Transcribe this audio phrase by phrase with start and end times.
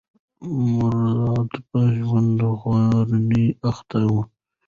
[0.73, 4.15] مراد په زړه خوړنې اخته و.